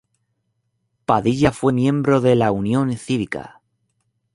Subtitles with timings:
[1.05, 3.61] Padilla fue miembro de la Unión Cívica.